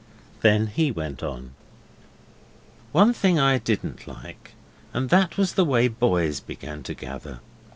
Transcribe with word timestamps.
Then 0.41 0.65
he 0.65 0.89
went 0.89 1.21
on. 1.21 1.53
One 2.91 3.13
thing 3.13 3.37
I 3.37 3.59
didn't 3.59 4.07
like, 4.07 4.55
and 4.95 5.11
that 5.11 5.37
was 5.37 5.53
the 5.53 5.63
way 5.63 5.87
boys 5.89 6.39
began 6.39 6.81
to 6.85 6.95
gather. 6.95 7.39